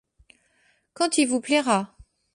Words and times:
Quand 0.95 1.19
il 1.19 1.27
vous 1.27 1.41
plaira! 1.41 1.95